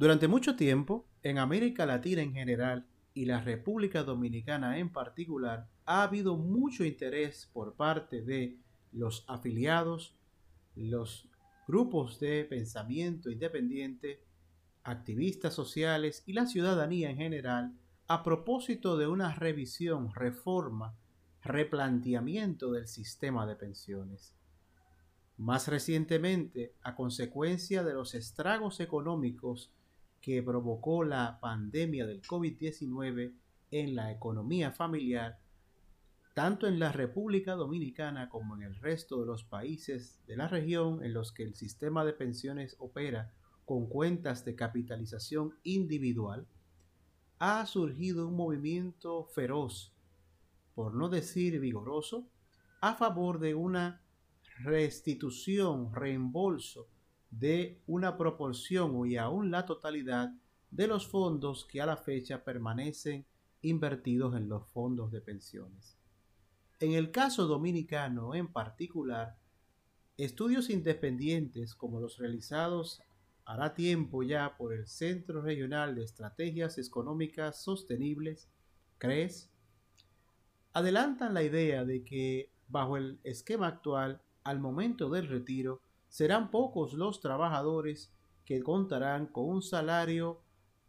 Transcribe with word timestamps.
Durante 0.00 0.28
mucho 0.28 0.56
tiempo, 0.56 1.04
en 1.22 1.36
América 1.36 1.84
Latina 1.84 2.22
en 2.22 2.32
general 2.32 2.86
y 3.12 3.26
la 3.26 3.42
República 3.42 4.02
Dominicana 4.02 4.78
en 4.78 4.88
particular, 4.88 5.68
ha 5.84 6.04
habido 6.04 6.38
mucho 6.38 6.86
interés 6.86 7.50
por 7.52 7.74
parte 7.74 8.22
de 8.22 8.56
los 8.92 9.26
afiliados, 9.28 10.16
los 10.74 11.28
grupos 11.68 12.18
de 12.18 12.46
pensamiento 12.46 13.30
independiente, 13.30 14.24
activistas 14.84 15.52
sociales 15.52 16.22
y 16.24 16.32
la 16.32 16.46
ciudadanía 16.46 17.10
en 17.10 17.18
general 17.18 17.74
a 18.06 18.22
propósito 18.22 18.96
de 18.96 19.06
una 19.06 19.34
revisión, 19.34 20.14
reforma, 20.14 20.96
replanteamiento 21.42 22.72
del 22.72 22.88
sistema 22.88 23.46
de 23.46 23.56
pensiones. 23.56 24.34
Más 25.36 25.68
recientemente, 25.68 26.72
a 26.80 26.94
consecuencia 26.96 27.84
de 27.84 27.92
los 27.92 28.14
estragos 28.14 28.80
económicos 28.80 29.74
que 30.20 30.42
provocó 30.42 31.04
la 31.04 31.38
pandemia 31.40 32.06
del 32.06 32.22
COVID-19 32.22 33.32
en 33.70 33.94
la 33.94 34.12
economía 34.12 34.72
familiar, 34.72 35.38
tanto 36.34 36.66
en 36.66 36.78
la 36.78 36.92
República 36.92 37.54
Dominicana 37.54 38.28
como 38.28 38.56
en 38.56 38.62
el 38.62 38.76
resto 38.76 39.20
de 39.20 39.26
los 39.26 39.44
países 39.44 40.20
de 40.26 40.36
la 40.36 40.48
región 40.48 41.04
en 41.04 41.14
los 41.14 41.32
que 41.32 41.42
el 41.42 41.54
sistema 41.54 42.04
de 42.04 42.12
pensiones 42.12 42.76
opera 42.78 43.32
con 43.64 43.86
cuentas 43.86 44.44
de 44.44 44.56
capitalización 44.56 45.54
individual, 45.62 46.46
ha 47.38 47.64
surgido 47.66 48.26
un 48.26 48.36
movimiento 48.36 49.24
feroz, 49.26 49.92
por 50.74 50.94
no 50.94 51.08
decir 51.08 51.58
vigoroso, 51.60 52.26
a 52.80 52.94
favor 52.94 53.38
de 53.38 53.54
una 53.54 54.02
restitución, 54.58 55.94
reembolso 55.94 56.88
de 57.30 57.80
una 57.86 58.16
proporción 58.16 59.06
y 59.06 59.16
aún 59.16 59.50
la 59.50 59.66
totalidad 59.66 60.30
de 60.70 60.86
los 60.86 61.06
fondos 61.06 61.64
que 61.64 61.80
a 61.80 61.86
la 61.86 61.96
fecha 61.96 62.44
permanecen 62.44 63.26
invertidos 63.62 64.36
en 64.36 64.48
los 64.48 64.66
fondos 64.68 65.10
de 65.12 65.20
pensiones. 65.20 65.96
En 66.80 66.92
el 66.92 67.10
caso 67.10 67.46
dominicano 67.46 68.34
en 68.34 68.48
particular, 68.48 69.36
estudios 70.16 70.70
independientes 70.70 71.74
como 71.74 72.00
los 72.00 72.18
realizados 72.18 73.02
hará 73.44 73.74
tiempo 73.74 74.22
ya 74.22 74.56
por 74.56 74.72
el 74.72 74.86
Centro 74.86 75.42
Regional 75.42 75.94
de 75.94 76.04
Estrategias 76.04 76.78
Económicas 76.78 77.62
Sostenibles, 77.62 78.48
CRES, 78.98 79.50
adelantan 80.72 81.34
la 81.34 81.42
idea 81.42 81.84
de 81.84 82.04
que 82.04 82.50
bajo 82.68 82.96
el 82.96 83.18
esquema 83.24 83.66
actual, 83.66 84.22
al 84.44 84.60
momento 84.60 85.10
del 85.10 85.28
retiro, 85.28 85.82
serán 86.10 86.50
pocos 86.50 86.92
los 86.92 87.20
trabajadores 87.20 88.12
que 88.44 88.62
contarán 88.62 89.26
con 89.26 89.48
un 89.48 89.62
salario 89.62 90.42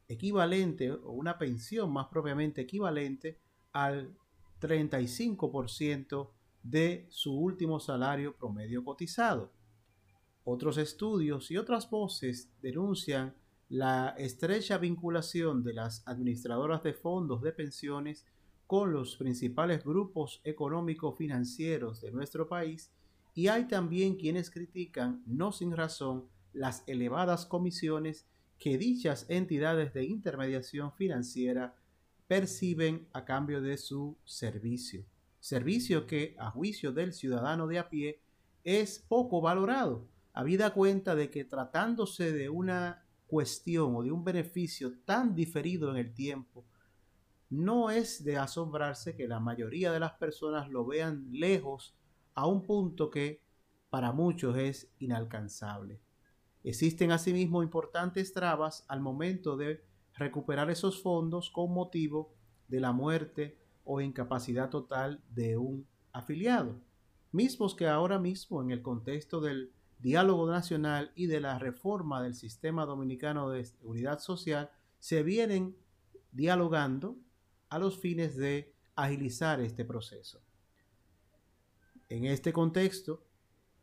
equivalente 0.08 0.92
o 0.92 1.12
una 1.12 1.38
pensión 1.38 1.94
más 1.94 2.08
propiamente 2.08 2.62
equivalente 2.62 3.40
al 3.72 4.18
35% 4.60 6.30
de 6.64 7.06
su 7.10 7.34
último 7.38 7.80
salario 7.80 8.36
promedio 8.36 8.84
cotizado. 8.84 9.52
Otros 10.44 10.78
estudios 10.78 11.52
y 11.52 11.58
otras 11.58 11.90
voces 11.90 12.50
denuncian 12.62 13.36
la 13.70 14.16
estrecha 14.18 14.80
vinculación 14.80 15.64
de 15.64 15.74
las 15.74 16.06
administradoras 16.08 16.82
de 16.82 16.94
fondos 16.94 17.44
de 17.44 17.52
pensiones 17.54 18.26
con 18.66 18.92
los 18.92 19.18
principales 19.18 19.84
grupos 19.84 20.42
económico-financieros 20.44 22.02
de 22.02 22.12
nuestro 22.12 22.48
país 22.48 22.92
y 23.42 23.48
hay 23.48 23.68
también 23.68 24.18
quienes 24.18 24.52
critican, 24.52 25.24
no 25.26 25.52
sin 25.52 25.76
razón, 25.76 26.30
las 26.54 26.84
elevadas 26.86 27.48
comisiones 27.48 28.28
que 28.60 28.78
dichas 28.78 29.26
entidades 29.30 29.96
de 29.96 30.04
intermediación 30.04 30.94
financiera 30.94 31.74
perciben 32.28 33.08
a 33.14 33.26
cambio 33.26 33.60
de 33.60 33.80
su 33.80 34.16
servicio. 34.26 35.08
Servicio 35.40 36.06
que, 36.06 36.36
a 36.38 36.52
juicio 36.52 36.92
del 36.92 37.14
ciudadano 37.14 37.66
de 37.66 37.80
a 37.80 37.90
pie, 37.90 38.22
es 38.64 39.00
poco 39.00 39.42
valorado, 39.42 40.08
habida 40.34 40.76
cuenta 40.76 41.16
de 41.16 41.32
que 41.32 41.44
tratándose 41.44 42.34
de 42.34 42.48
una 42.48 43.08
cuestión 43.26 43.96
o 43.96 44.04
de 44.04 44.12
un 44.12 44.24
beneficio 44.24 45.00
tan 45.04 45.34
diferido 45.34 45.90
en 45.90 45.98
el 45.98 46.14
tiempo, 46.14 46.64
no 47.50 47.90
es 47.90 48.24
de 48.24 48.38
asombrarse 48.38 49.16
que 49.16 49.28
la 49.28 49.40
mayoría 49.40 49.92
de 49.92 50.00
las 50.00 50.12
personas 50.12 50.70
lo 50.70 50.86
vean 50.86 51.26
lejos 51.32 51.96
a 52.34 52.48
un 52.48 52.64
punto 52.64 53.10
que 53.10 53.42
para 53.90 54.12
muchos 54.12 54.58
es 54.58 54.92
inalcanzable. 55.00 56.02
Existen 56.64 57.12
asimismo 57.12 57.64
importantes 57.64 58.34
trabas 58.34 58.86
al 58.88 59.02
momento 59.02 59.58
de 59.58 59.84
recuperar 60.14 60.70
esos 60.70 61.02
fondos 61.02 61.50
con 61.50 61.74
motivo 61.74 62.34
de 62.68 62.80
la 62.80 62.92
muerte 62.92 63.58
o 63.84 64.00
incapacidad 64.00 64.70
total 64.70 65.24
de 65.30 65.58
un 65.58 65.88
afiliado, 66.14 66.80
mismos 67.32 67.76
que 67.76 67.88
ahora 67.88 68.20
mismo 68.20 68.62
en 68.62 68.72
el 68.72 68.82
contexto 68.82 69.42
del 69.42 69.74
diálogo 70.00 70.50
nacional 70.50 71.12
y 71.16 71.28
de 71.28 71.40
la 71.40 71.60
reforma 71.60 72.22
del 72.22 72.36
sistema 72.36 72.86
dominicano 72.86 73.50
de 73.50 73.66
seguridad 73.66 74.20
social 74.20 74.72
se 75.00 75.24
vienen 75.24 75.76
dialogando 76.32 77.18
a 77.70 77.80
los 77.80 78.00
fines 78.00 78.36
de 78.36 78.74
agilizar 78.96 79.60
este 79.62 79.86
proceso. 79.86 80.42
En 82.12 82.26
este 82.26 82.52
contexto, 82.52 83.24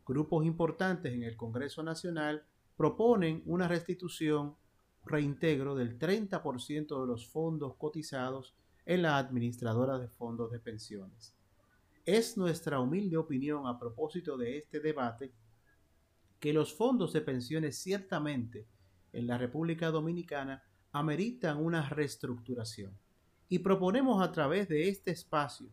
grupos 0.05 0.45
importantes 0.45 1.11
en 1.11 1.23
el 1.23 1.35
Congreso 1.35 1.81
Nacional 1.81 2.45
proponen 2.77 3.41
una 3.47 3.67
restitución, 3.67 4.55
reintegro 5.03 5.73
del 5.73 5.97
30% 5.97 7.01
de 7.01 7.07
los 7.07 7.27
fondos 7.27 7.73
cotizados 7.77 8.53
en 8.85 9.01
la 9.01 9.17
administradora 9.17 9.97
de 9.97 10.09
fondos 10.09 10.51
de 10.51 10.59
pensiones. 10.59 11.33
Es 12.05 12.37
nuestra 12.37 12.79
humilde 12.79 13.17
opinión 13.17 13.65
a 13.65 13.79
propósito 13.79 14.37
de 14.37 14.59
este 14.59 14.79
debate 14.79 15.33
que 16.39 16.53
los 16.53 16.71
fondos 16.71 17.13
de 17.13 17.21
pensiones 17.21 17.79
ciertamente 17.79 18.67
en 19.11 19.25
la 19.25 19.39
República 19.39 19.89
Dominicana 19.89 20.61
ameritan 20.91 21.57
una 21.57 21.89
reestructuración 21.89 22.95
y 23.49 23.57
proponemos 23.57 24.21
a 24.21 24.31
través 24.31 24.69
de 24.69 24.87
este 24.87 25.09
espacio 25.09 25.71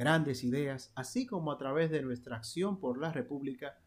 grandes 0.00 0.44
ideas, 0.44 0.92
así 0.94 1.26
como 1.26 1.52
a 1.52 1.58
través 1.58 1.90
de 1.90 2.00
nuestra 2.00 2.36
acción 2.36 2.80
por 2.80 2.98
la 2.98 3.12
República, 3.12 3.78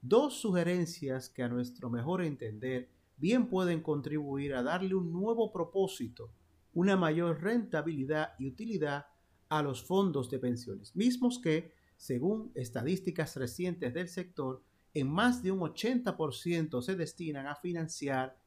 dos 0.00 0.40
sugerencias 0.40 1.28
que 1.28 1.42
a 1.42 1.48
nuestro 1.48 1.90
mejor 1.90 2.22
entender 2.22 2.88
bien 3.16 3.48
pueden 3.48 3.82
contribuir 3.82 4.54
a 4.54 4.62
darle 4.62 4.94
un 4.94 5.12
nuevo 5.12 5.52
propósito, 5.52 6.30
una 6.72 6.96
mayor 6.96 7.42
rentabilidad 7.42 8.34
y 8.38 8.46
utilidad 8.46 9.06
a 9.48 9.60
los 9.60 9.82
fondos 9.82 10.30
de 10.30 10.38
pensiones, 10.38 10.94
mismos 10.94 11.40
que, 11.40 11.72
según 11.96 12.52
estadísticas 12.54 13.34
recientes 13.34 13.92
del 13.92 14.06
sector, 14.06 14.62
en 14.94 15.10
más 15.10 15.42
de 15.42 15.50
un 15.50 15.58
80% 15.58 16.80
se 16.80 16.94
destinan 16.94 17.48
a 17.48 17.56
financiar 17.56 18.38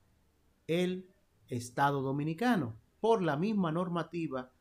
el 0.68 1.10
Estado 1.50 2.02
dominicano 2.02 2.80
por 3.02 3.22
la 3.22 3.36
misma 3.36 3.74
normativa 3.74 4.54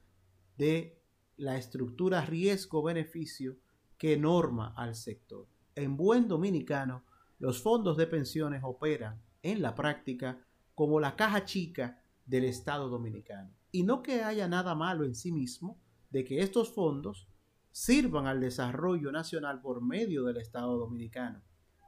de 0.56 0.97
la 1.38 1.56
estructura 1.56 2.20
riesgo-beneficio 2.20 3.56
que 3.96 4.16
norma 4.16 4.74
al 4.76 4.94
sector. 4.94 5.46
En 5.74 5.96
buen 5.96 6.28
dominicano, 6.28 7.04
los 7.38 7.62
fondos 7.62 7.96
de 7.96 8.06
pensiones 8.06 8.62
operan 8.64 9.22
en 9.42 9.62
la 9.62 9.74
práctica 9.74 10.44
como 10.74 11.00
la 11.00 11.16
caja 11.16 11.44
chica 11.44 12.02
del 12.26 12.44
Estado 12.44 12.88
dominicano. 12.88 13.50
Y 13.70 13.84
no 13.84 14.02
que 14.02 14.22
haya 14.22 14.48
nada 14.48 14.74
malo 14.74 15.04
en 15.04 15.14
sí 15.14 15.32
mismo 15.32 15.78
de 16.10 16.24
que 16.24 16.40
estos 16.40 16.74
fondos 16.74 17.28
sirvan 17.70 18.26
al 18.26 18.40
desarrollo 18.40 19.12
nacional 19.12 19.60
por 19.60 19.80
medio 19.80 20.24
del 20.24 20.38
Estado 20.38 20.76
dominicano, 20.76 21.42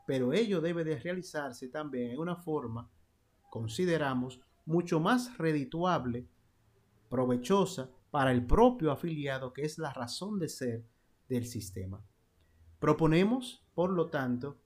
pero 0.07 0.33
ello 0.33 0.61
debe 0.61 0.85
de 0.85 0.99
realizarse 0.99 1.69
también 1.69 2.13
en 2.13 2.19
una 2.19 2.37
forma, 2.37 2.89
consideramos, 3.49 4.41
mucho 4.67 5.01
más 5.01 5.37
redituable, 5.39 6.29
provechosa 7.09 7.91
para 8.11 8.33
el 8.33 8.47
propio 8.47 8.91
afiliado, 8.91 9.53
que 9.53 9.63
es 9.63 9.79
la 9.79 9.93
razón 9.93 10.39
de 10.39 10.49
ser 10.49 10.85
del 11.29 11.47
sistema. 11.47 12.05
Proponemos, 12.79 13.65
por 13.75 13.91
lo 13.91 14.09
tanto, 14.09 14.59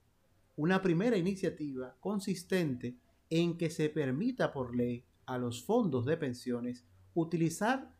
una 0.55 0.81
primera 0.81 1.17
iniciativa 1.17 1.95
consistente 1.99 2.97
en 3.29 3.57
que 3.57 3.69
se 3.69 3.89
permita 3.89 4.53
por 4.53 4.75
ley 4.75 5.05
a 5.25 5.37
los 5.37 5.63
fondos 5.63 6.05
de 6.05 6.17
pensiones 6.17 6.85
utilizar 7.13 7.91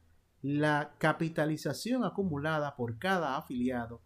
la 0.42 0.96
capitalización 1.00 2.04
acumulada 2.04 2.76
por 2.76 2.98
cada 2.98 3.38
afiliado 3.38 4.02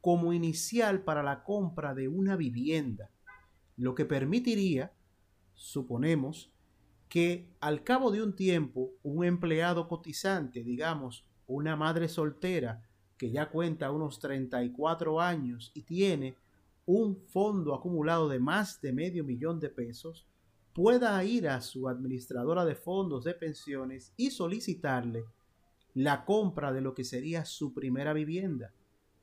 como 0.00 0.32
inicial 0.32 1.02
para 1.02 1.22
la 1.22 1.44
compra 1.44 1.94
de 1.94 2.08
una 2.08 2.36
vivienda, 2.36 3.10
lo 3.76 3.94
que 3.94 4.04
permitiría, 4.04 4.92
suponemos, 5.54 6.52
que 7.08 7.48
al 7.60 7.84
cabo 7.84 8.10
de 8.10 8.22
un 8.22 8.34
tiempo 8.34 8.92
un 9.02 9.24
empleado 9.24 9.88
cotizante, 9.88 10.62
digamos, 10.62 11.24
una 11.46 11.76
madre 11.76 12.08
soltera 12.08 12.82
que 13.16 13.30
ya 13.30 13.50
cuenta 13.50 13.90
unos 13.90 14.18
34 14.18 15.20
años 15.20 15.70
y 15.74 15.82
tiene 15.82 16.36
un 16.86 17.16
fondo 17.16 17.74
acumulado 17.74 18.28
de 18.28 18.40
más 18.40 18.80
de 18.80 18.92
medio 18.92 19.24
millón 19.24 19.60
de 19.60 19.70
pesos, 19.70 20.26
pueda 20.72 21.22
ir 21.24 21.48
a 21.48 21.60
su 21.60 21.88
administradora 21.88 22.64
de 22.64 22.74
fondos 22.74 23.24
de 23.24 23.34
pensiones 23.34 24.12
y 24.16 24.30
solicitarle 24.30 25.24
la 25.94 26.24
compra 26.24 26.72
de 26.72 26.80
lo 26.80 26.94
que 26.94 27.04
sería 27.04 27.44
su 27.44 27.72
primera 27.72 28.12
vivienda. 28.12 28.72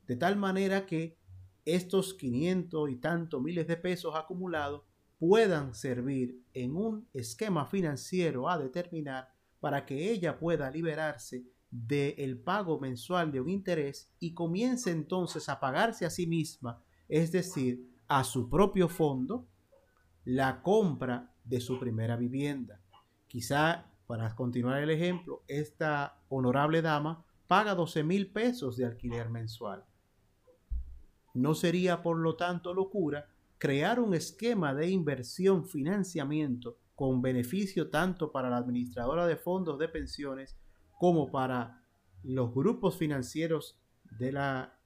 De 0.06 0.16
tal 0.16 0.36
manera 0.36 0.86
que 0.86 1.16
estos 1.64 2.14
500 2.14 2.90
y 2.90 2.96
tantos 2.96 3.40
miles 3.40 3.68
de 3.68 3.76
pesos 3.76 4.14
acumulados 4.16 4.82
puedan 5.22 5.72
servir 5.72 6.42
en 6.52 6.74
un 6.74 7.08
esquema 7.14 7.64
financiero 7.66 8.50
a 8.50 8.58
determinar 8.58 9.28
para 9.60 9.86
que 9.86 10.10
ella 10.10 10.36
pueda 10.36 10.68
liberarse 10.68 11.44
del 11.70 12.40
pago 12.40 12.80
mensual 12.80 13.30
de 13.30 13.40
un 13.40 13.48
interés 13.48 14.12
y 14.18 14.34
comience 14.34 14.90
entonces 14.90 15.48
a 15.48 15.60
pagarse 15.60 16.04
a 16.04 16.10
sí 16.10 16.26
misma, 16.26 16.82
es 17.08 17.30
decir, 17.30 17.88
a 18.08 18.24
su 18.24 18.50
propio 18.50 18.88
fondo, 18.88 19.46
la 20.24 20.60
compra 20.60 21.32
de 21.44 21.60
su 21.60 21.78
primera 21.78 22.16
vivienda. 22.16 22.80
Quizá, 23.28 23.92
para 24.08 24.34
continuar 24.34 24.82
el 24.82 24.90
ejemplo, 24.90 25.44
esta 25.46 26.20
honorable 26.30 26.82
dama 26.82 27.24
paga 27.46 27.76
12 27.76 28.02
mil 28.02 28.32
pesos 28.32 28.76
de 28.76 28.86
alquiler 28.86 29.30
mensual. 29.30 29.84
No 31.32 31.54
sería, 31.54 32.02
por 32.02 32.18
lo 32.18 32.34
tanto, 32.34 32.74
locura 32.74 33.31
crear 33.62 34.00
un 34.00 34.12
esquema 34.12 34.74
de 34.74 34.90
inversión 34.90 35.64
financiamiento 35.68 36.80
con 36.96 37.22
beneficio 37.22 37.90
tanto 37.90 38.32
para 38.32 38.50
la 38.50 38.56
administradora 38.56 39.24
de 39.24 39.36
fondos 39.36 39.78
de 39.78 39.86
pensiones 39.86 40.58
como 40.98 41.30
para 41.30 41.80
los 42.24 42.52
grupos 42.52 42.96
financieros 42.96 43.80
de 44.18 44.32
la 44.32 44.80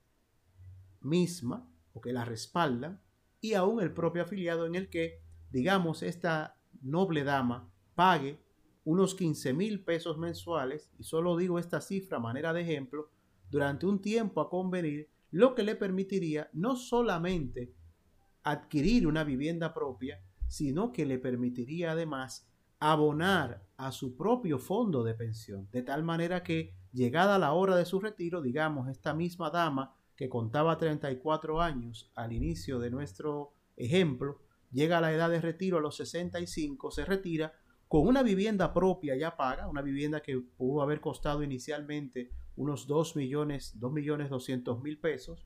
misma 1.01 1.67
o 1.95 2.03
que 2.03 2.13
la 2.13 2.27
respaldan 2.27 3.01
y 3.41 3.55
aún 3.55 3.81
el 3.81 3.95
propio 3.95 4.25
afiliado 4.25 4.67
en 4.67 4.75
el 4.75 4.91
que, 4.91 5.23
digamos, 5.51 6.03
esta 6.03 6.61
noble 6.83 7.25
dama 7.25 7.73
pague 7.95 8.39
unos 8.85 9.15
15 9.15 9.55
mil 9.55 9.85
pesos 9.85 10.19
mensuales, 10.19 10.93
y 10.99 11.05
solo 11.05 11.39
digo 11.39 11.59
esta 11.59 11.81
cifra 11.81 12.19
a 12.19 12.21
manera 12.21 12.53
de 12.53 12.61
ejemplo, 12.61 13.09
durante 13.51 13.87
un 13.87 14.03
tiempo 14.03 14.43
a 14.43 14.51
convenir, 14.51 15.09
lo 15.31 15.55
que 15.55 15.63
le 15.63 15.77
permitiría 15.77 16.51
no 16.53 16.77
solamente 16.77 17.75
adquirir 18.47 19.09
una 19.09 19.25
vivienda 19.25 19.75
propia, 19.75 20.23
sino 20.47 20.93
que 20.93 21.05
le 21.05 21.19
permitiría 21.19 21.91
además 21.91 22.49
abonar 22.79 23.67
a 23.77 23.91
su 23.91 24.17
propio 24.17 24.61
fondo 24.61 25.03
de 25.03 25.15
pensión, 25.15 25.69
de 25.73 25.83
tal 25.83 26.05
manera 26.05 26.45
que 26.45 26.73
llegada 26.93 27.41
la 27.41 27.53
hora 27.55 27.75
de 27.75 27.85
su 27.85 27.99
retiro, 27.99 28.41
digamos, 28.41 28.89
esta 28.89 29.15
misma 29.15 29.51
dama 29.51 29.97
que 30.15 30.29
contaba 30.29 30.79
34 30.79 31.61
años 31.61 32.13
al 32.15 32.33
inicio 32.33 32.79
de 32.79 32.91
nuestro 32.91 33.53
ejemplo, 33.77 34.39
llega 34.71 34.99
a 34.99 35.01
la 35.01 35.13
edad 35.13 35.29
de 35.29 35.41
retiro 35.41 35.79
a 35.79 35.81
los 35.81 35.97
65, 35.97 36.93
se 36.93 37.05
retira 37.05 37.53
con 37.89 38.07
una 38.07 38.23
vivienda 38.23 38.73
propia 38.73 39.17
ya 39.17 39.37
paga, 39.37 39.67
una 39.67 39.83
vivienda 39.83 40.23
que 40.23 40.39
pudo 40.39 40.83
haber 40.83 41.01
costado 41.01 41.43
inicialmente 41.43 42.31
unos 42.55 42.87
2 42.87 43.17
millones, 43.17 43.73
2 43.81 43.93
millones 43.93 44.31
200 44.31 44.81
mil 44.83 45.01
pesos, 45.01 45.45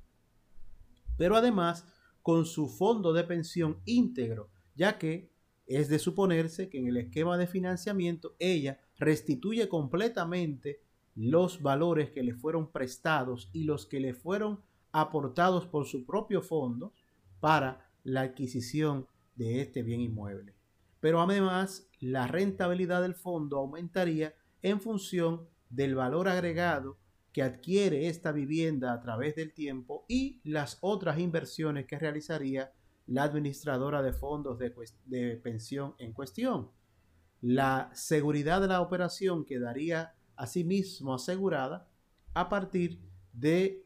pero 1.17 1.37
además 1.37 1.87
con 2.23 2.47
su 2.47 2.69
fondo 2.69 3.13
de 3.13 3.25
pensión 3.25 3.81
íntegro, 3.85 4.51
ya 4.75 4.99
que 4.99 5.31
es 5.67 5.89
de 5.89 5.99
suponerse 5.99 6.69
que 6.69 6.79
en 6.79 6.89
el 6.89 6.97
esquema 6.97 7.39
de 7.39 7.47
financiamiento 7.47 8.35
ella 8.39 8.81
restituye 8.99 9.69
completamente 9.69 10.81
los 11.15 11.63
valores 11.63 12.11
que 12.11 12.23
le 12.23 12.35
fueron 12.35 12.71
prestados 12.71 13.51
y 13.53 13.65
los 13.65 13.87
que 13.87 14.01
le 14.01 14.15
fueron 14.15 14.61
aportados 14.93 15.67
por 15.67 15.87
su 15.87 16.05
propio 16.05 16.43
fondo 16.43 16.93
para 17.41 17.89
la 18.03 18.23
adquisición 18.23 19.07
de 19.37 19.61
este 19.61 19.83
bien 19.83 20.01
inmueble. 20.01 20.55
Pero 21.01 21.21
además, 21.21 21.89
la 22.01 22.27
rentabilidad 22.27 23.03
del 23.03 23.15
fondo 23.15 23.59
aumentaría 23.59 24.35
en 24.63 24.81
función 24.81 25.49
del 25.71 25.95
valor 25.95 26.29
agregado 26.29 26.99
que 27.33 27.43
adquiere 27.43 28.09
esta 28.09 28.33
vivienda 28.33 28.93
a 28.93 29.01
través 29.01 29.37
del 29.37 29.53
tiempo 29.53 30.05
y 30.09 30.41
las 30.45 30.79
otras 30.81 31.19
inversiones 31.19 31.87
que 31.87 31.99
realizaría 31.99 32.73
la 33.07 33.25
administradora 33.25 34.03
de 34.03 34.13
fondos 34.13 34.59
de, 34.59 35.41
pensión 35.43 35.95
en 35.99 36.13
cuestión. 36.13 36.71
La 37.41 37.91
seguridad 37.93 38.61
de 38.61 38.69
la 38.69 38.81
operación 38.81 39.45
quedaría 39.45 40.15
asimismo 40.37 41.15
asegurada 41.15 41.89
a 42.35 42.49
partir 42.49 43.01
de 43.33 43.85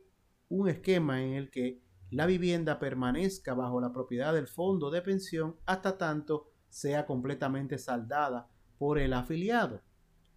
un 0.49 0.69
esquema 0.69 1.23
en 1.23 1.35
el 1.35 1.50
que 1.50 1.82
la 2.11 2.26
vivienda 2.26 2.79
permanezca 2.79 3.55
bajo 3.55 3.81
la 3.81 3.93
propiedad 3.93 4.35
del 4.35 4.47
fondo 4.47 4.90
de 4.90 5.02
pensión 5.02 5.56
hasta 5.67 5.99
tanto 5.99 6.50
sea 6.69 7.06
completamente 7.06 7.79
saldada 7.79 8.49
por 8.79 8.99
el 8.99 9.12
afiliado, 9.12 9.82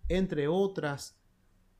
entre 0.07 0.47
otras 0.47 1.19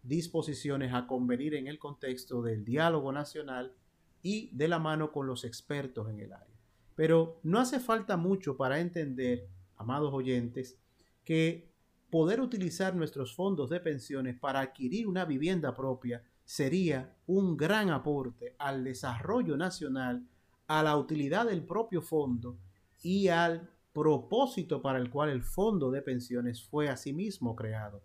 disposiciones 0.08 0.94
a 0.94 1.08
convenir 1.08 1.54
en 1.56 1.68
el 1.68 1.80
contexto 1.80 2.42
del 2.42 2.64
diálogo 2.64 3.12
nacional 3.12 3.74
y 4.22 4.50
de 4.54 4.68
la 4.68 4.80
mano 4.80 5.12
con 5.12 5.28
los 5.28 5.44
expertos 5.44 6.10
en 6.10 6.20
el 6.20 6.34
área. 6.34 6.56
Pero 6.96 7.40
no 7.44 7.60
hace 7.60 7.80
falta 7.80 8.18
mucho 8.18 8.58
para 8.58 8.80
entender, 8.80 9.48
amados 9.76 10.14
oyentes, 10.14 10.80
que 11.24 11.72
poder 12.10 12.42
utilizar 12.42 12.96
nuestros 12.96 13.36
fondos 13.36 13.70
de 13.70 13.80
pensiones 13.80 14.40
para 14.40 14.62
adquirir 14.62 15.08
una 15.08 15.26
vivienda 15.26 15.76
propia 15.76 16.24
sería 16.46 17.14
un 17.28 17.58
gran 17.58 17.90
aporte 17.90 18.56
al 18.58 18.84
desarrollo 18.84 19.58
nacional, 19.58 20.26
a 20.68 20.82
la 20.84 20.98
utilidad 20.98 21.46
del 21.46 21.64
propio 21.64 22.02
fondo 22.02 22.58
y 23.04 23.28
al 23.28 23.70
propósito 23.94 24.82
para 24.82 25.00
el 25.00 25.10
cual 25.10 25.30
el 25.30 25.44
fondo 25.44 25.92
de 25.92 26.02
pensiones 26.02 26.64
fue 26.64 26.88
asimismo 26.88 27.56
creado. 27.56 28.02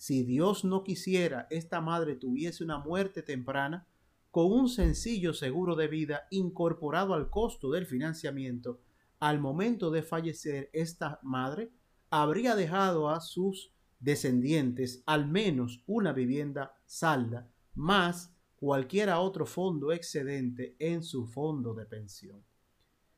Si 0.00 0.22
Dios 0.22 0.64
no 0.64 0.82
quisiera, 0.82 1.46
esta 1.50 1.82
madre 1.82 2.16
tuviese 2.16 2.64
una 2.64 2.78
muerte 2.78 3.22
temprana, 3.22 3.86
con 4.30 4.50
un 4.50 4.70
sencillo 4.70 5.34
seguro 5.34 5.76
de 5.76 5.88
vida 5.88 6.26
incorporado 6.30 7.12
al 7.12 7.28
costo 7.28 7.70
del 7.70 7.84
financiamiento, 7.84 8.80
al 9.18 9.40
momento 9.40 9.90
de 9.90 10.02
fallecer 10.02 10.70
esta 10.72 11.20
madre, 11.22 11.70
habría 12.08 12.56
dejado 12.56 13.10
a 13.10 13.20
sus 13.20 13.74
descendientes 13.98 15.02
al 15.04 15.28
menos 15.28 15.82
una 15.86 16.14
vivienda 16.14 16.72
salda, 16.86 17.50
más 17.74 18.34
cualquiera 18.56 19.20
otro 19.20 19.44
fondo 19.44 19.92
excedente 19.92 20.76
en 20.78 21.02
su 21.02 21.26
fondo 21.26 21.74
de 21.74 21.84
pensión. 21.84 22.42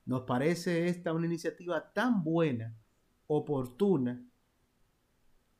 Nos 0.05 0.23
parece 0.23 0.89
esta 0.89 1.13
una 1.13 1.27
iniciativa 1.27 1.93
tan 1.93 2.25
buena, 2.25 2.77
oportuna, 3.29 4.21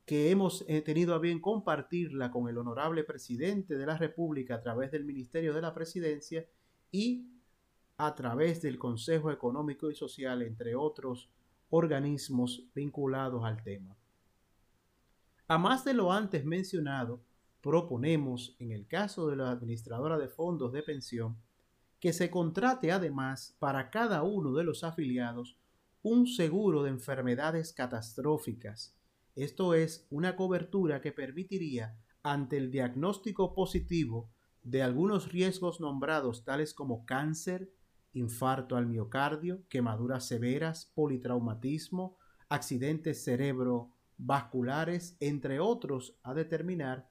que 0.05 0.31
hemos 0.31 0.65
eh, 0.67 0.81
tenido 0.81 1.15
a 1.15 1.19
bien 1.19 1.39
compartirla 1.39 2.29
con 2.29 2.49
el 2.49 2.57
honorable 2.57 3.03
presidente 3.03 3.77
de 3.77 3.85
la 3.85 3.97
República 3.97 4.55
a 4.55 4.61
través 4.61 4.91
del 4.91 5.05
Ministerio 5.05 5.53
de 5.53 5.61
la 5.61 5.73
Presidencia 5.73 6.45
y 6.91 7.29
a 7.97 8.13
través 8.13 8.61
del 8.61 8.77
Consejo 8.77 9.31
Económico 9.31 9.89
y 9.89 9.95
Social, 9.95 10.41
entre 10.41 10.75
otros 10.75 11.29
organismos 11.69 12.65
vinculados 12.75 13.45
al 13.45 13.63
tema. 13.63 13.95
A 15.47 15.57
más 15.57 15.85
de 15.85 15.93
lo 15.93 16.11
antes 16.11 16.43
mencionado, 16.43 17.21
proponemos, 17.61 18.55
en 18.59 18.71
el 18.71 18.87
caso 18.87 19.27
de 19.27 19.37
la 19.37 19.51
administradora 19.51 20.17
de 20.17 20.27
fondos 20.27 20.73
de 20.73 20.83
pensión, 20.83 21.37
que 22.01 22.11
se 22.11 22.29
contrate 22.29 22.91
además 22.91 23.55
para 23.59 23.89
cada 23.89 24.23
uno 24.23 24.51
de 24.53 24.65
los 24.65 24.83
afiliados 24.83 25.57
un 26.01 26.27
seguro 26.27 26.83
de 26.83 26.89
enfermedades 26.89 27.71
catastróficas 27.71 28.93
esto 29.35 29.73
es 29.73 30.07
una 30.09 30.35
cobertura 30.35 31.01
que 31.01 31.11
permitiría, 31.11 31.97
ante 32.21 32.57
el 32.57 32.71
diagnóstico 32.71 33.53
positivo 33.53 34.29
de 34.63 34.81
algunos 34.81 35.31
riesgos 35.31 35.79
nombrados 35.81 36.45
tales 36.45 36.73
como 36.73 37.05
cáncer, 37.05 37.71
infarto 38.13 38.77
al 38.77 38.87
miocardio, 38.87 39.63
quemaduras 39.67 40.27
severas, 40.27 40.91
politraumatismo, 40.95 42.17
accidentes 42.47 43.23
cerebrovasculares, 43.23 45.17
entre 45.19 45.59
otros, 45.59 46.17
a 46.23 46.33
determinar 46.33 47.09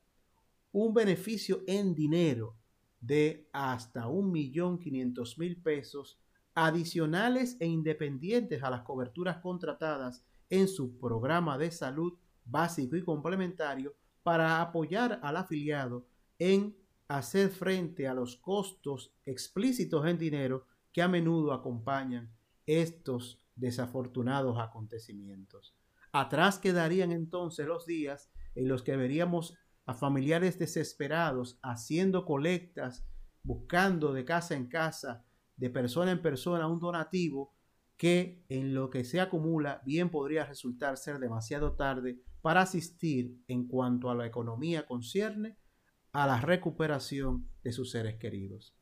un 0.71 0.95
beneficio 0.95 1.63
en 1.67 1.95
dinero 1.95 2.57
de 3.01 3.49
hasta 3.53 4.07
un 4.07 4.31
millón 4.31 4.79
quinientos 4.79 5.37
mil 5.37 5.61
pesos 5.61 6.19
adicionales 6.55 7.57
e 7.61 7.67
independientes 7.67 8.63
a 8.63 8.71
las 8.71 8.83
coberturas 8.83 9.39
contratadas 9.39 10.25
en 10.53 10.69
su 10.69 10.99
programa 10.99 11.57
de 11.57 11.71
salud 11.71 12.13
básico 12.45 12.95
y 12.95 13.03
complementario 13.03 13.95
para 14.23 14.61
apoyar 14.61 15.19
al 15.23 15.39
afiliado 15.39 16.07
en 16.39 16.77
hacer 17.09 17.49
frente 17.49 18.07
a 18.07 18.13
los 18.13 18.37
costos 18.37 19.15
explícitos 19.25 20.07
en 20.07 20.19
dinero 20.19 20.67
que 20.93 21.01
a 21.01 21.09
menudo 21.09 21.55
acompañan 21.55 22.31
estos 22.67 23.43
desafortunados 23.57 24.59
acontecimientos. 24.61 25.75
Atrás 26.13 26.59
quedarían 26.59 27.13
entonces 27.13 27.67
los 27.67 27.87
días 27.87 28.31
en 28.55 28.69
los 28.69 28.83
que 28.83 28.95
veríamos 28.95 29.57
a 29.87 29.95
familiares 29.95 30.59
desesperados 30.59 31.59
haciendo 31.63 32.27
colectas, 32.27 33.07
buscando 33.43 34.13
de 34.13 34.27
casa 34.27 34.55
en 34.55 34.67
casa, 34.67 35.25
de 35.57 35.71
persona 35.71 36.11
en 36.11 36.21
persona 36.21 36.69
un 36.69 36.79
donativo 36.79 37.55
que 38.03 38.45
en 38.49 38.75
lo 38.75 38.91
que 38.91 39.05
se 39.05 39.21
acumula 39.21 39.81
bien 39.87 40.11
podría 40.11 40.45
resultar 40.45 40.97
ser 40.97 41.21
demasiado 41.21 41.75
tarde 41.75 42.21
para 42.41 42.63
asistir 42.63 43.41
en 43.47 43.69
cuanto 43.69 44.11
a 44.11 44.17
la 44.17 44.27
economía 44.27 44.87
concierne 44.87 45.57
a 46.11 46.27
la 46.27 46.41
recuperación 46.41 47.49
de 47.63 47.71
sus 47.71 47.93
seres 47.93 48.17
queridos. 48.17 48.75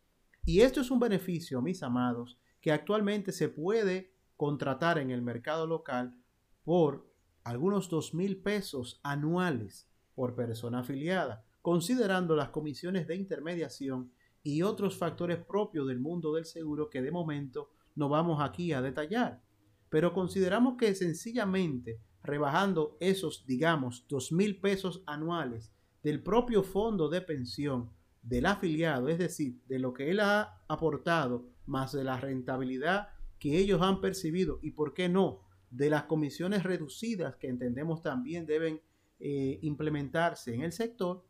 Y 0.47 0.63
esto 0.63 0.81
es 0.81 0.91
un 0.91 1.01
beneficio, 1.01 1.61
mis 1.61 1.83
amados, 1.83 2.41
que 2.63 2.73
actualmente 2.73 3.31
se 3.33 3.51
puede 3.51 4.15
contratar 4.39 4.97
en 4.97 5.11
el 5.11 5.21
mercado 5.21 5.67
local 5.67 6.17
por 6.65 7.13
algunos 7.45 7.91
dos 7.91 8.15
mil 8.15 8.41
pesos 8.41 9.01
anuales 9.03 9.87
por 10.15 10.35
persona 10.35 10.79
afiliada, 10.79 11.45
considerando 11.61 12.37
las 12.37 12.49
comisiones 12.49 13.07
de 13.07 13.17
intermediación 13.17 14.15
y 14.43 14.63
otros 14.63 14.97
factores 14.97 15.45
propios 15.45 15.87
del 15.89 16.01
mundo 16.01 16.33
del 16.33 16.47
seguro 16.47 16.89
que 16.89 17.03
de 17.03 17.11
momento 17.11 17.69
no 18.01 18.09
vamos 18.09 18.41
aquí 18.41 18.73
a 18.73 18.81
detallar. 18.81 19.43
Pero 19.91 20.15
consideramos 20.15 20.77
que 20.79 20.95
sencillamente 20.95 22.01
rebajando 22.23 22.97
esos, 22.99 23.45
digamos, 23.47 24.07
dos 24.09 24.33
mil 24.33 24.59
pesos 24.59 25.03
anuales 25.07 25.71
del 26.03 26.23
propio 26.23 26.63
fondo 26.63 27.11
de 27.11 27.21
pensión 27.21 27.91
del 28.23 28.47
afiliado, 28.47 29.09
es 29.09 29.19
decir, 29.19 29.61
de 29.67 29.79
lo 29.79 29.93
que 29.93 30.11
él 30.11 30.21
ha 30.21 30.63
aportado, 30.67 31.47
más 31.67 31.93
de 31.93 32.03
la 32.03 32.17
rentabilidad 32.17 33.09
que 33.39 33.59
ellos 33.59 33.83
han 33.83 34.01
percibido 34.01 34.59
y, 34.63 34.73
¿por 34.73 34.95
qué 34.95 35.09
no?, 35.09 35.43
de 35.71 35.89
las 35.89 36.05
comisiones 36.05 36.65
reducidas 36.65 37.37
que 37.37 37.49
entendemos 37.49 38.03
también 38.03 38.45
deben 38.45 38.81
eh, 39.21 39.59
implementarse 39.63 40.55
en 40.55 40.63
el 40.63 40.73
sector, 40.73 41.25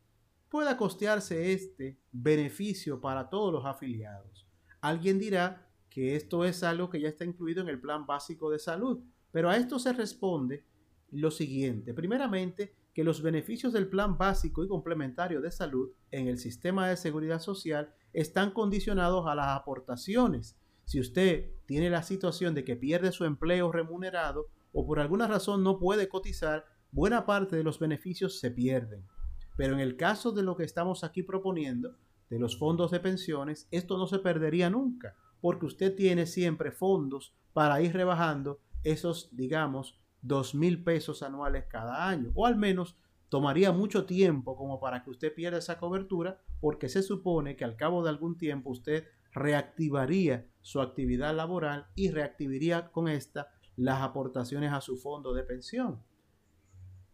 pueda 0.48 0.76
costearse 0.76 1.52
este 1.52 1.98
beneficio 2.10 3.00
para 3.00 3.28
todos 3.28 3.52
los 3.52 3.66
afiliados. 3.66 4.48
Alguien 4.80 5.18
dirá 5.18 5.69
que 5.90 6.16
esto 6.16 6.44
es 6.44 6.62
algo 6.62 6.88
que 6.88 7.00
ya 7.00 7.08
está 7.08 7.24
incluido 7.24 7.62
en 7.62 7.68
el 7.68 7.80
plan 7.80 8.06
básico 8.06 8.50
de 8.50 8.58
salud, 8.58 9.00
pero 9.32 9.50
a 9.50 9.56
esto 9.56 9.78
se 9.78 9.92
responde 9.92 10.64
lo 11.10 11.30
siguiente. 11.30 11.92
Primeramente, 11.92 12.74
que 12.94 13.04
los 13.04 13.22
beneficios 13.22 13.72
del 13.72 13.88
plan 13.88 14.16
básico 14.16 14.64
y 14.64 14.68
complementario 14.68 15.40
de 15.40 15.50
salud 15.50 15.90
en 16.10 16.28
el 16.28 16.38
sistema 16.38 16.88
de 16.88 16.96
seguridad 16.96 17.40
social 17.40 17.92
están 18.12 18.52
condicionados 18.52 19.26
a 19.26 19.34
las 19.34 19.48
aportaciones. 19.48 20.56
Si 20.84 20.98
usted 20.98 21.50
tiene 21.66 21.90
la 21.90 22.02
situación 22.02 22.54
de 22.54 22.64
que 22.64 22.76
pierde 22.76 23.12
su 23.12 23.24
empleo 23.24 23.70
remunerado 23.70 24.48
o 24.72 24.86
por 24.86 24.98
alguna 24.98 25.28
razón 25.28 25.62
no 25.62 25.78
puede 25.78 26.08
cotizar, 26.08 26.64
buena 26.90 27.26
parte 27.26 27.56
de 27.56 27.64
los 27.64 27.78
beneficios 27.78 28.40
se 28.40 28.50
pierden. 28.50 29.04
Pero 29.56 29.74
en 29.74 29.80
el 29.80 29.96
caso 29.96 30.32
de 30.32 30.42
lo 30.42 30.56
que 30.56 30.64
estamos 30.64 31.04
aquí 31.04 31.22
proponiendo, 31.22 31.96
de 32.28 32.38
los 32.38 32.56
fondos 32.56 32.90
de 32.90 33.00
pensiones, 33.00 33.68
esto 33.70 33.98
no 33.98 34.06
se 34.06 34.20
perdería 34.20 34.70
nunca, 34.70 35.16
porque 35.40 35.66
usted 35.66 35.94
tiene 35.94 36.26
siempre 36.26 36.70
fondos 36.70 37.34
para 37.52 37.80
ir 37.82 37.92
rebajando 37.92 38.60
esos, 38.82 39.28
digamos, 39.32 39.98
dos 40.22 40.54
mil 40.54 40.82
pesos 40.82 41.22
anuales 41.22 41.64
cada 41.68 42.08
año, 42.08 42.30
o 42.34 42.46
al 42.46 42.56
menos 42.56 42.96
tomaría 43.28 43.72
mucho 43.72 44.04
tiempo 44.04 44.56
como 44.56 44.80
para 44.80 45.02
que 45.02 45.10
usted 45.10 45.34
pierda 45.34 45.58
esa 45.58 45.78
cobertura, 45.78 46.40
porque 46.60 46.88
se 46.88 47.02
supone 47.02 47.56
que 47.56 47.64
al 47.64 47.76
cabo 47.76 48.02
de 48.02 48.10
algún 48.10 48.36
tiempo 48.36 48.70
usted 48.70 49.06
reactivaría 49.32 50.46
su 50.60 50.80
actividad 50.80 51.34
laboral 51.34 51.86
y 51.94 52.10
reactivaría 52.10 52.90
con 52.90 53.08
esta 53.08 53.48
las 53.76 54.02
aportaciones 54.02 54.72
a 54.72 54.80
su 54.80 54.96
fondo 54.96 55.32
de 55.32 55.44
pensión. 55.44 56.02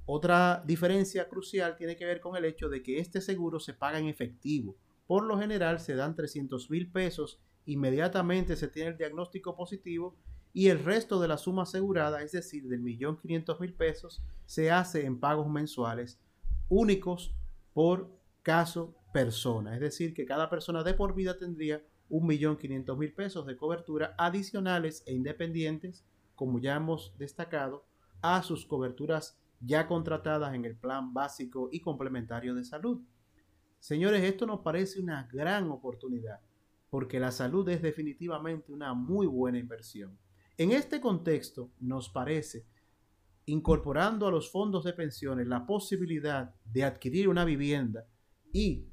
Otra 0.06 0.62
diferencia 0.64 1.28
crucial 1.28 1.76
tiene 1.76 1.96
que 1.96 2.06
ver 2.06 2.20
con 2.20 2.36
el 2.36 2.44
hecho 2.44 2.68
de 2.68 2.82
que 2.82 2.98
este 2.98 3.20
seguro 3.20 3.60
se 3.60 3.74
paga 3.74 3.98
en 3.98 4.06
efectivo. 4.06 4.76
Por 5.06 5.24
lo 5.24 5.38
general 5.38 5.80
se 5.80 5.94
dan 5.94 6.14
300 6.14 6.70
mil 6.70 6.90
pesos, 6.90 7.40
inmediatamente 7.66 8.56
se 8.56 8.68
tiene 8.68 8.90
el 8.90 8.96
diagnóstico 8.96 9.54
positivo 9.54 10.16
y 10.52 10.68
el 10.68 10.82
resto 10.82 11.20
de 11.20 11.28
la 11.28 11.36
suma 11.36 11.64
asegurada, 11.64 12.22
es 12.22 12.32
decir, 12.32 12.66
del 12.66 12.80
millón 12.80 13.18
quinientos 13.18 13.60
mil 13.60 13.74
pesos, 13.74 14.22
se 14.46 14.70
hace 14.70 15.04
en 15.04 15.20
pagos 15.20 15.48
mensuales 15.48 16.18
únicos 16.68 17.34
por 17.74 18.10
caso 18.42 18.94
persona. 19.12 19.74
Es 19.74 19.80
decir, 19.80 20.14
que 20.14 20.24
cada 20.24 20.48
persona 20.48 20.82
de 20.82 20.94
por 20.94 21.14
vida 21.14 21.36
tendría 21.36 21.82
un 22.08 22.26
millón 22.26 22.56
quinientos 22.56 22.96
mil 22.96 23.12
pesos 23.12 23.46
de 23.46 23.56
cobertura 23.56 24.14
adicionales 24.16 25.02
e 25.06 25.12
independientes, 25.12 26.04
como 26.34 26.58
ya 26.58 26.76
hemos 26.76 27.12
destacado, 27.18 27.84
a 28.22 28.42
sus 28.42 28.64
coberturas 28.64 29.38
ya 29.60 29.86
contratadas 29.86 30.54
en 30.54 30.64
el 30.64 30.76
plan 30.76 31.12
básico 31.12 31.68
y 31.72 31.80
complementario 31.80 32.54
de 32.54 32.64
salud. 32.64 33.00
Señores, 33.78 34.22
esto 34.22 34.46
nos 34.46 34.60
parece 34.60 35.00
una 35.00 35.28
gran 35.32 35.70
oportunidad, 35.70 36.40
porque 36.96 37.20
la 37.20 37.30
salud 37.30 37.68
es 37.68 37.82
definitivamente 37.82 38.72
una 38.72 38.94
muy 38.94 39.26
buena 39.26 39.58
inversión. 39.58 40.18
En 40.56 40.72
este 40.72 40.98
contexto, 40.98 41.70
nos 41.78 42.08
parece, 42.08 42.64
incorporando 43.44 44.26
a 44.26 44.30
los 44.30 44.50
fondos 44.50 44.82
de 44.82 44.94
pensiones 44.94 45.46
la 45.46 45.66
posibilidad 45.66 46.54
de 46.64 46.84
adquirir 46.84 47.28
una 47.28 47.44
vivienda 47.44 48.06
y, 48.50 48.88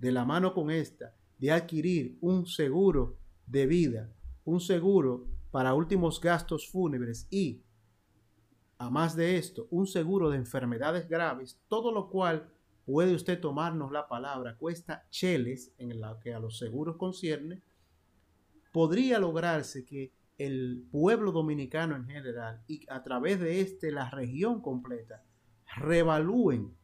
de 0.00 0.10
la 0.10 0.24
mano 0.24 0.52
con 0.52 0.68
esta, 0.68 1.14
de 1.38 1.52
adquirir 1.52 2.18
un 2.22 2.44
seguro 2.44 3.20
de 3.46 3.68
vida, 3.68 4.12
un 4.42 4.58
seguro 4.58 5.28
para 5.52 5.74
últimos 5.74 6.20
gastos 6.20 6.68
fúnebres 6.68 7.28
y, 7.30 7.62
a 8.78 8.90
más 8.90 9.14
de 9.14 9.36
esto, 9.36 9.68
un 9.70 9.86
seguro 9.86 10.28
de 10.28 10.38
enfermedades 10.38 11.08
graves, 11.08 11.62
todo 11.68 11.92
lo 11.92 12.10
cual 12.10 12.52
puede 12.88 13.14
usted 13.14 13.38
tomarnos 13.38 13.92
la 13.92 14.08
palabra, 14.08 14.56
cuesta 14.56 15.04
cheles 15.10 15.74
en 15.76 16.00
la 16.00 16.18
que 16.20 16.32
a 16.32 16.40
los 16.40 16.56
seguros 16.56 16.96
concierne, 16.96 17.60
podría 18.72 19.18
lograrse 19.18 19.84
que 19.84 20.14
el 20.38 20.86
pueblo 20.90 21.30
dominicano 21.30 21.96
en 21.96 22.06
general 22.06 22.62
y 22.66 22.86
a 22.88 23.02
través 23.02 23.40
de 23.40 23.60
este 23.60 23.92
la 23.92 24.08
región 24.08 24.62
completa 24.62 25.22
revalúen 25.76 26.74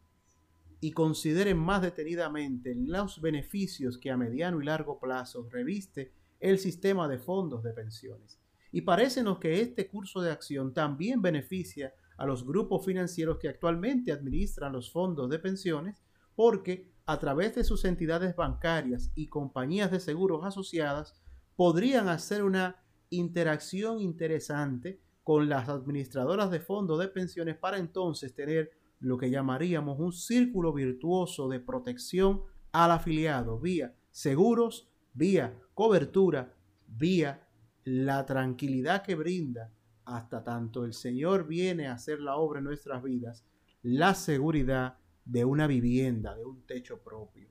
y 0.78 0.92
consideren 0.92 1.56
más 1.56 1.80
detenidamente 1.80 2.74
los 2.74 3.22
beneficios 3.22 3.96
que 3.96 4.10
a 4.10 4.18
mediano 4.18 4.60
y 4.60 4.66
largo 4.66 5.00
plazo 5.00 5.48
reviste 5.50 6.12
el 6.38 6.58
sistema 6.58 7.08
de 7.08 7.16
fondos 7.16 7.62
de 7.62 7.72
pensiones. 7.72 8.38
Y 8.72 8.82
parécenos 8.82 9.38
que 9.38 9.62
este 9.62 9.88
curso 9.88 10.20
de 10.20 10.32
acción 10.32 10.74
también 10.74 11.22
beneficia 11.22 11.94
a 12.16 12.26
los 12.26 12.46
grupos 12.46 12.84
financieros 12.84 13.38
que 13.38 13.48
actualmente 13.48 14.12
administran 14.12 14.72
los 14.72 14.92
fondos 14.92 15.28
de 15.30 15.38
pensiones 15.38 16.02
porque 16.34 16.92
a 17.06 17.18
través 17.18 17.54
de 17.54 17.64
sus 17.64 17.84
entidades 17.84 18.34
bancarias 18.34 19.10
y 19.14 19.26
compañías 19.26 19.90
de 19.90 20.00
seguros 20.00 20.44
asociadas 20.44 21.14
podrían 21.56 22.08
hacer 22.08 22.42
una 22.42 22.82
interacción 23.10 24.00
interesante 24.00 25.00
con 25.22 25.48
las 25.48 25.68
administradoras 25.68 26.50
de 26.50 26.60
fondos 26.60 26.98
de 26.98 27.08
pensiones 27.08 27.56
para 27.56 27.78
entonces 27.78 28.34
tener 28.34 28.70
lo 29.00 29.18
que 29.18 29.30
llamaríamos 29.30 29.98
un 29.98 30.12
círculo 30.12 30.72
virtuoso 30.72 31.48
de 31.48 31.60
protección 31.60 32.42
al 32.72 32.90
afiliado 32.90 33.58
vía 33.60 33.94
seguros, 34.10 34.88
vía 35.12 35.60
cobertura, 35.74 36.54
vía 36.86 37.48
la 37.84 38.24
tranquilidad 38.24 39.02
que 39.02 39.14
brinda 39.14 39.72
hasta 40.04 40.44
tanto 40.44 40.84
el 40.84 40.92
Señor 40.92 41.46
viene 41.46 41.86
a 41.86 41.94
hacer 41.94 42.20
la 42.20 42.36
obra 42.36 42.58
en 42.58 42.64
nuestras 42.64 43.02
vidas, 43.02 43.44
la 43.82 44.14
seguridad 44.14 44.98
de 45.24 45.44
una 45.44 45.66
vivienda, 45.66 46.34
de 46.34 46.44
un 46.44 46.62
techo 46.66 46.98
propio. 46.98 47.48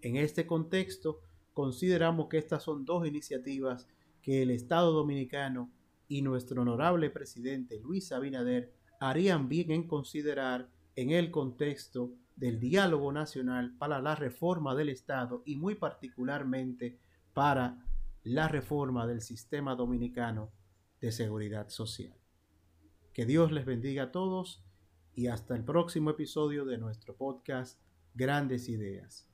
En 0.00 0.16
este 0.16 0.46
contexto, 0.46 1.20
consideramos 1.54 2.28
que 2.28 2.38
estas 2.38 2.62
son 2.62 2.84
dos 2.84 3.06
iniciativas 3.06 3.86
que 4.20 4.42
el 4.42 4.50
Estado 4.50 4.92
dominicano 4.92 5.70
y 6.08 6.22
nuestro 6.22 6.62
honorable 6.62 7.10
presidente 7.10 7.80
Luis 7.80 8.12
Abinader 8.12 8.72
harían 9.00 9.48
bien 9.48 9.70
en 9.70 9.86
considerar 9.86 10.68
en 10.96 11.10
el 11.10 11.30
contexto 11.30 12.12
del 12.36 12.60
diálogo 12.60 13.12
nacional 13.12 13.74
para 13.78 14.00
la 14.00 14.14
reforma 14.14 14.74
del 14.74 14.88
Estado 14.90 15.42
y 15.44 15.56
muy 15.56 15.74
particularmente 15.74 16.98
para 17.32 17.84
la 18.24 18.48
reforma 18.48 19.06
del 19.06 19.20
sistema 19.20 19.74
dominicano 19.74 20.50
de 21.02 21.12
seguridad 21.12 21.68
social. 21.68 22.14
Que 23.12 23.26
Dios 23.26 23.52
les 23.52 23.66
bendiga 23.66 24.04
a 24.04 24.12
todos 24.12 24.64
y 25.14 25.26
hasta 25.26 25.54
el 25.54 25.64
próximo 25.64 26.10
episodio 26.10 26.64
de 26.64 26.78
nuestro 26.78 27.14
podcast 27.16 27.78
Grandes 28.14 28.68
Ideas. 28.68 29.31